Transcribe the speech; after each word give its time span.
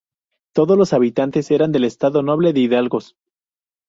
Todos 0.55 0.79
los 0.79 0.93
habitantes 0.93 1.51
eran 1.51 1.71
del 1.71 1.83
estado 1.83 2.23
noble 2.23 2.53
de 2.53 2.61
hidalgos. 2.61 3.15